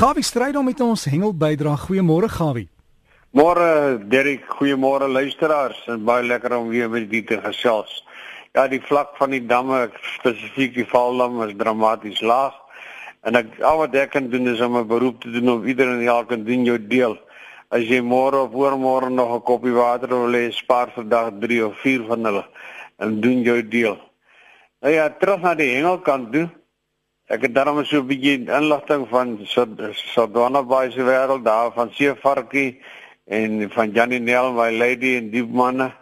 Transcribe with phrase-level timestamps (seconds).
[0.00, 1.74] Gawie stryd om met ons hengel bydra.
[1.76, 2.70] Goeiemôre Gawie.
[3.36, 7.98] Môre Derek, goeiemôre luisteraars en baie lekker om weer met julle te gesels.
[8.56, 12.56] Ja, die vlak van die damme, spesifiek die Valdam is dramaties laag.
[13.28, 16.00] En ek al wat ek kan doen is om 'n beroep te doen om iedereen
[16.00, 17.18] en elkeen doen jou deel.
[17.68, 21.76] As jy môre of oormôre nog 'n koppie water wil hê, spaar vandag 3 of
[21.76, 22.44] 4 van hulle
[22.96, 24.00] en doen jou deel.
[24.80, 26.48] Nou ja, terug na die hengelkant toe.
[27.30, 29.38] Ek het daarom so 'n bietjie inligting van
[30.14, 32.80] Sodwana Bay se wêreld daar van Seevarkie
[33.26, 35.92] en van Janie Nel my lady en diep manne.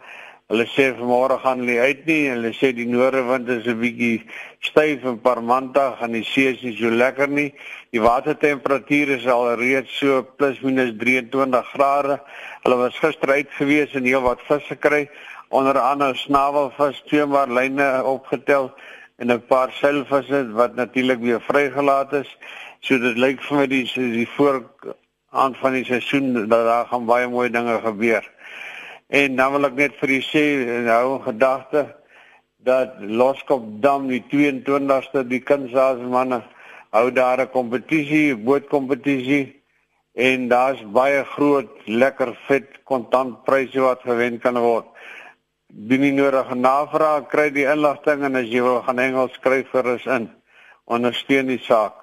[0.47, 2.29] Hulle sê vanmôre gaan hulle uit nie.
[2.29, 4.25] Hulle sê die noordewind is 'n bietjie
[4.59, 7.53] styf en parmantig en die see is nie so lekker nie.
[7.91, 12.19] Die watertemperatuur is al reeds so plus minus 23 grade.
[12.63, 15.09] Hulle was gister uit gewees en heel wat visse kry
[15.49, 18.73] onder andere snavelvis, twee maar lyne opgetel
[19.19, 22.37] en 'n paar selfvisse wat natuurlik weer vrygelaat is.
[22.79, 24.63] So dit lyk vir my die die voor
[25.29, 28.23] aan van die seisoen dat daar gaan baie mooi dinge gebeur.
[29.07, 30.45] En dan wil ek net vir u sê
[30.85, 31.95] nou 'n gedagte
[32.57, 36.43] dat Loskop Dam die 22ste die kunsaas manne
[36.89, 39.61] hou daar 'n kompetisie, bootkompetisie
[40.13, 44.85] en daar's baie groot lekker vet kontantpryse wat gewen kan word
[45.69, 49.93] doen nie nodige navraag kry die inligting en as jy wil gaan Engels skryf vir
[49.93, 50.29] ons in
[50.89, 51.93] ondersteun die saak.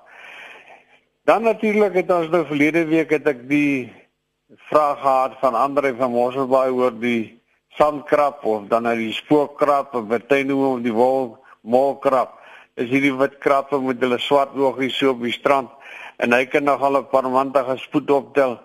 [1.27, 3.91] Dan natuurlik het ons nou verlede week het ek die
[4.71, 7.43] vraag gehad van Andre van Mosselbaai oor die
[7.75, 11.35] sandkrap of dan nou die spookkrap of hy noem of die wol
[11.67, 12.39] molkrap.
[12.79, 15.73] Is hierdie wit krappe met hulle swart oogies so op die strand
[16.23, 18.61] en hy kan nog al 'n paar maande gespoed optel.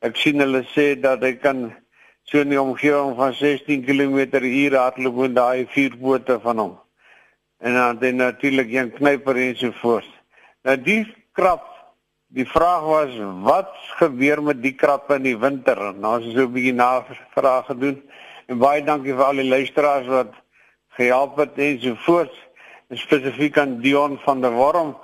[0.00, 1.76] Ek sien hulle sê dat hy kan
[2.26, 6.72] so in die omgewing van 16 km/h hardloop met daai vier bote van hom.
[7.62, 10.08] En dan dan natuurlik een knyper en so voort.
[10.62, 11.68] Nou die krap,
[12.26, 13.14] die vraag was
[13.46, 15.78] wat gebeur met die krappe in die winter?
[15.94, 18.02] Nou as ons so 'n bietjie navraag gedoen
[18.46, 20.34] en baie dankie vir al die luisteraars wat
[20.98, 22.34] gehelp het en so voort.
[22.90, 24.96] Spesifiek aan Dion van der Worm.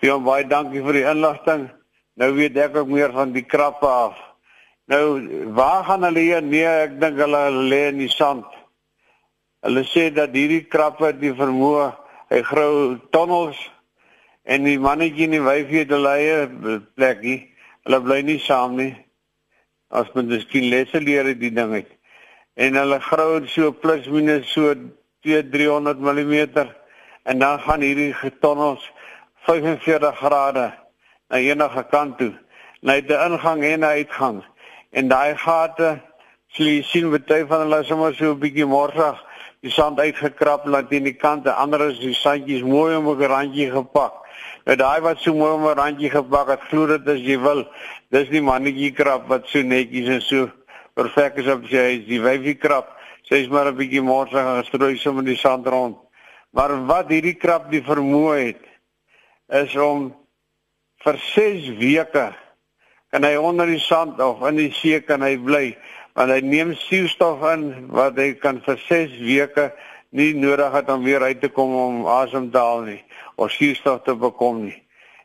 [0.00, 1.68] Dion baie dankie vir die inligting.
[2.14, 4.29] Nou weet ek ook meer van die krappe af.
[4.90, 6.42] Nou, waar gaan hulle hier?
[6.42, 7.40] Nee, ek dink hulle
[7.70, 8.46] lê in die sand.
[9.62, 11.84] Hulle sê dat hierdie krappe die vermoë,
[12.32, 12.72] hy grou
[13.14, 13.60] tonnels
[14.50, 16.42] en die mannetjie en die wyfie het hulle eie
[16.98, 17.38] plekkie.
[17.86, 18.90] Hulle bly nie saam nie.
[19.94, 21.96] As men miskien lesse leer die ding uit.
[22.58, 24.74] En hulle grou so plus minus so
[25.22, 26.64] 2-300 mm
[27.30, 28.82] en dan gaan hierdie tonnels
[29.46, 30.70] 45 grade
[31.30, 32.32] na enige kant toe.
[32.82, 34.48] Net 'n ingang en 'n uitgang
[34.90, 35.98] en daai gate
[36.54, 39.18] sal jy sien baie van hulle sommer so 'n bietjie morsig
[39.62, 43.70] die sand uitgekrap laat in die kante ander is die sandjies mooi om 'n randjie
[43.70, 44.14] gepak.
[44.66, 47.64] Nou daai wat so mooi om 'n randjie gepak het glo dit as jy wil
[48.10, 50.50] dis die mannetjie krap wat so netjies en so
[50.94, 52.96] perfek is op sy is die wyfie krap
[53.28, 55.96] sy's maar 'n bietjie morsig en strooi sommer die sand rond.
[56.52, 58.64] Maar wat hierdie krap die vermoë het
[59.48, 60.14] is om
[61.04, 62.34] vir 6 weke
[63.10, 65.64] kan hy onder die sand of in die see kan hy bly
[66.18, 69.70] want hy neem suurstof in wat hy kan vir 6 weke
[70.14, 73.00] nie nodig het om weer uit te kom om asem te haal nie
[73.40, 74.76] of suurstof te bekom nie.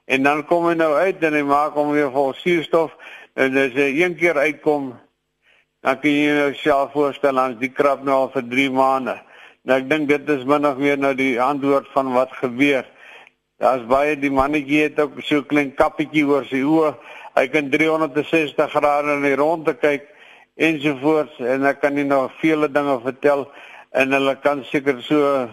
[0.05, 2.93] En dan kom hy nou uit en hy maak hom weer vol suurstof
[3.35, 4.93] en as hy een keer uitkom
[5.85, 9.17] dan kan jy jouself voorstel as die krap nou al vir 3 maande.
[9.65, 12.85] Nou ek dink dit is min of meer nou die antwoord van wat gebeur.
[13.61, 16.95] Daar's baie die mannetjie het ook so klein kappietjie oor sy oë
[17.35, 20.07] hy kan 360 grade in die rondte kyk
[20.55, 23.45] ensovoorts en ek kan nie nog vele dinge vertel
[23.91, 25.49] en hulle kan seker so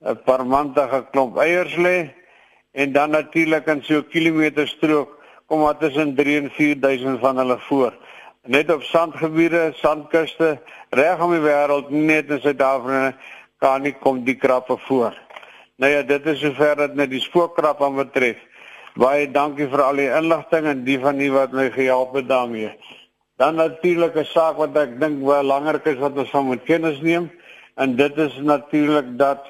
[0.00, 2.10] 'n paar maande geklomp eiers lê
[2.72, 7.36] en dan natuurlik in so 'n kilometer strook kom wat tussen 3 en 4000 van
[7.36, 7.92] hulle voor.
[8.46, 10.60] Net op sandgebiede sandkuste
[10.90, 13.16] reg om die wêreld net in Suid-Afrika
[13.58, 15.16] kan nie kom die krappe voor.
[15.76, 18.36] Nou ja dit is sover dat net die spookkrap aan betref
[18.98, 22.72] Baie dankie vir al die inligting en die van u wat my gehelp het daarmee.
[23.38, 27.30] Dan natuurlik 'n saak wat ek dink baie belangrik is wat ons moet kennis neem
[27.76, 29.46] en dit is natuurlik dat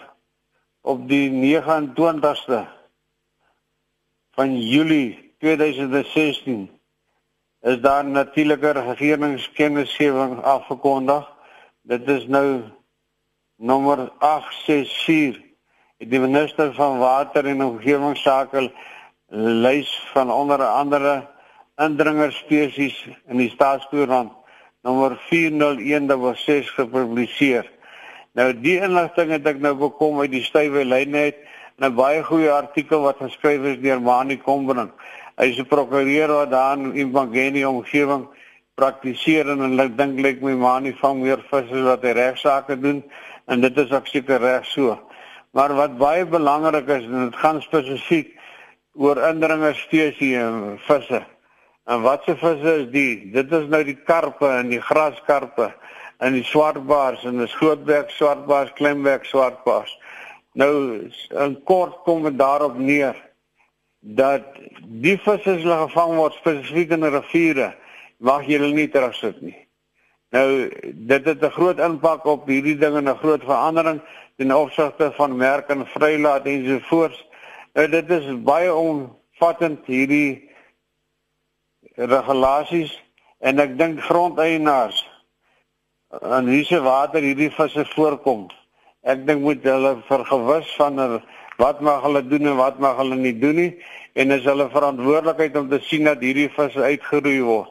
[0.82, 2.66] op die 29ste
[4.36, 6.68] van Julie 2016
[7.60, 11.24] is daar natuurlike regeringskennisgewing afgekondig.
[11.82, 12.62] Dit is nou
[13.56, 15.40] nommer 864
[15.98, 18.70] die minister van water en omgewingsake
[19.30, 21.26] lys van onder andere
[21.76, 22.96] indringer spesies
[23.28, 24.32] in die staatskoerant
[24.82, 27.66] nommer 40116 gepubliseer.
[28.32, 31.38] Nou die inligting het ek nou bekom uit die stywe lyne uit
[31.78, 34.92] 'n baie goeie artikel wat geskryf is deur Mani Kombrink.
[35.36, 38.26] Hy's 'n prokureur wat daar in Impangeni omgewing
[38.74, 43.04] praktiseer en ek dink lyk my ma nie vang meer visse wat hy regsaake doen
[43.46, 44.98] en dit is ook seker reg so.
[45.52, 48.37] Maar wat baie belangrik is en dit gaan spesifiek
[48.98, 51.22] oor indringer spesies visse.
[51.88, 53.30] En wat se visse is die?
[53.32, 55.70] Dit is nou die karpe en die graskarpe
[56.18, 59.94] en die swartbaars en die grootbek swartbaars, kleinbek swartbaars.
[60.58, 60.72] Nou
[61.44, 63.16] in kort kom dit daarop neer
[64.00, 64.58] dat
[65.02, 67.72] die visse wat gevang word spesifiek in riviere
[68.18, 69.56] mag jy hulle nie terugsit nie.
[70.34, 74.00] Nou dit het 'n groot impak op hierdie ding en 'n groot verandering
[74.36, 76.46] ten opsigte van merk en vrylaat
[77.78, 77.90] en.
[77.90, 80.50] Nou dit is baie omvattend hierdie
[81.94, 82.94] regulasies
[83.38, 84.98] en ek dink grondeienaars
[86.22, 88.48] aan hierdie water hierdie visse voorkom.
[89.06, 91.20] Ek dink moet hulle vergewis van
[91.58, 93.70] wat mag hulle doen en wat mag hulle nie doen nie
[94.18, 97.70] en is hulle verantwoordelikheid om te sien dat hierdie visse uitgeroei word.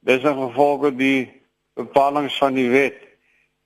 [0.00, 1.30] Dis 'n gevolg die
[1.76, 2.98] bepalinge van die wet.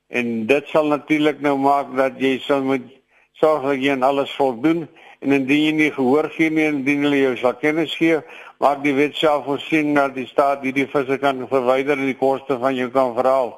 [0.08, 2.84] En dit sal natuurlik nou maak dat jy sal moet
[3.32, 4.88] sorg dat jy alles voldoen
[5.20, 8.20] en indien jy nie gehoor gee nie en indien hulle jou sal kennis gee,
[8.62, 12.58] maak die wet self voorsien dat die staat hierdie visse kan verwyder en die koste
[12.60, 13.56] van jou kan verhaal.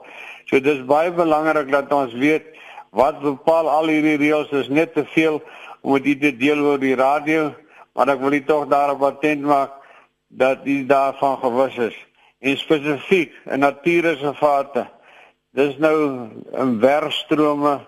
[0.49, 2.55] So dis baie belangrik dat ons weet
[2.97, 5.43] wat bepaal al hierdie reëls is net te veel
[5.83, 7.53] om dit te deel oor die radio,
[7.95, 9.75] maar ek wil dit tog daarop attent maak
[10.29, 11.97] dat dit daarvan gewis is.
[12.41, 14.87] En spesifiek in natuurreservate.
[15.53, 17.81] Dis nou 'n werfstrome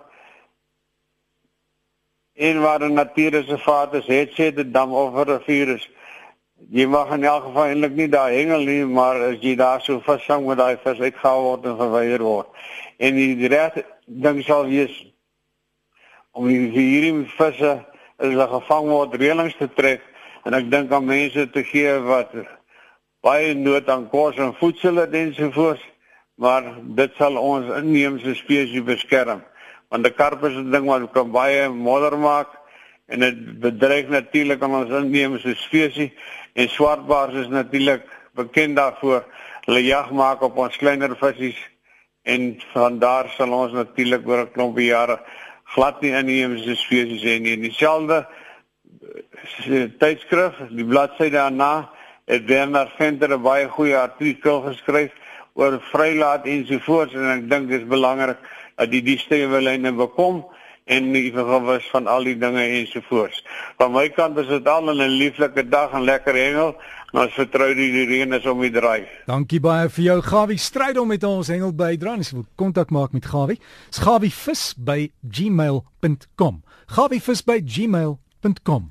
[2.41, 5.91] en waar 'n natuurreservaat is, het sê dit dam of 'n rivier is.
[6.71, 10.01] Jy mag in elk geval eintlik nie daar hengel nie, maar as jy daar so
[10.01, 12.47] visvang met daai vis uitgehaal word en verwyder word.
[12.97, 13.73] En die reg
[14.07, 15.07] ding sal wees
[16.31, 17.73] om hierdie visse
[18.19, 20.01] as hulle gevang word reëlings te trek
[20.45, 22.33] en ek dink aan mense te gee wat
[23.21, 25.85] baie nood aan kos en voedsel het ensovoorts,
[26.35, 29.43] maar dit sal ons inheemse spesies beskerm
[29.91, 32.49] want 'n karp is 'n ding wat kan baie modder maak
[33.07, 36.11] en dit bedreig natuurlik aan ons inheemse spesies
[36.55, 38.03] en swartbaars is natuurlik
[38.35, 39.25] bekend daarvoor.
[39.65, 41.69] Hulle jag maak op ons kleiner visse
[42.23, 45.19] en van daar sal ons natuurlik oor 'n klompie jare
[45.65, 47.57] glad nie inheemse spesies hê nie.
[47.57, 48.27] Dieselfde
[49.67, 51.91] eh, tydskrif die bladsy daarna
[52.25, 55.13] het Werner Venter baie goeie artikel geskryf
[55.53, 58.39] oor vrylaat ensovoorts en ek dink dit is belangrik
[58.81, 60.44] dat die die stewelyne bekom
[60.91, 63.43] en die vergewis van al die dinge ensovoorts.
[63.79, 66.75] Van my kant is dit al 'n lieflike dag en lekker hengel.
[67.12, 69.06] Ons vertrou die, die reën is om die draai.
[69.27, 72.15] Dankie baie vir jou Gawie stryd om met ons hengel bydra.
[72.19, 73.59] As jy wil kontak maak met Gawie,
[73.91, 76.62] is gawievis by gmail.com.
[76.87, 78.88] gawievis by gmail.com